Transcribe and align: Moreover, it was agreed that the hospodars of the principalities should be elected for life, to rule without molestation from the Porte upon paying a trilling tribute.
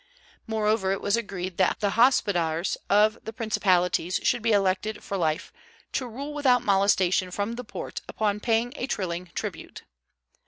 Moreover, 0.47 0.91
it 0.91 0.99
was 0.99 1.15
agreed 1.15 1.57
that 1.57 1.79
the 1.79 1.91
hospodars 1.91 2.75
of 2.89 3.19
the 3.23 3.31
principalities 3.31 4.19
should 4.23 4.41
be 4.41 4.51
elected 4.51 5.03
for 5.03 5.15
life, 5.15 5.53
to 5.91 6.07
rule 6.07 6.33
without 6.33 6.63
molestation 6.65 7.29
from 7.29 7.53
the 7.53 7.63
Porte 7.63 8.01
upon 8.07 8.39
paying 8.39 8.73
a 8.77 8.87
trilling 8.87 9.29
tribute. 9.35 9.83